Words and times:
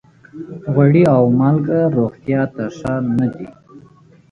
غوړي 0.73 1.03
او 1.15 1.23
مالګه 1.39 1.79
روغتیا 1.97 2.41
ته 2.55 2.63
ښه 2.77 2.93
نه 3.17 3.27
دي. 3.33 3.47